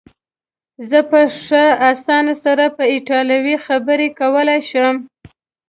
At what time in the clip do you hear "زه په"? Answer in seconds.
0.89-1.19